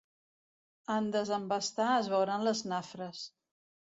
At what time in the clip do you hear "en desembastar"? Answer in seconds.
0.93-1.89